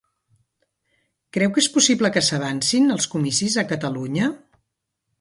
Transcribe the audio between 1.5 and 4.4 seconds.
que és possible que s'avancin els comicis a Catalunya?